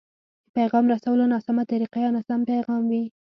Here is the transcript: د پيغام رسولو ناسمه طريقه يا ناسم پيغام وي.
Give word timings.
د 0.45 0.47
پيغام 0.57 0.85
رسولو 0.93 1.23
ناسمه 1.33 1.63
طريقه 1.71 1.97
يا 2.05 2.09
ناسم 2.15 2.39
پيغام 2.51 2.81
وي. 2.91 3.03